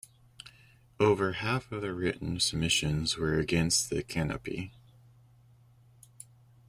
Over 0.99 1.33
half 1.33 1.71
of 1.71 1.83
the 1.83 1.93
written 1.93 2.39
submissions 2.39 3.19
were 3.19 3.37
against 3.37 3.91
the 3.91 4.01
canopy. 4.01 4.71